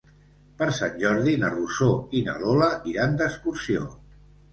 [0.59, 1.89] Per Sant Jordi na Rosó
[2.19, 3.85] i na Lola iran d'excursió.